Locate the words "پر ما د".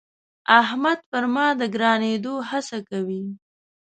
1.09-1.61